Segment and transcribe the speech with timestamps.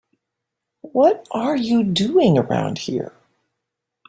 [0.93, 3.13] What are you doing around here?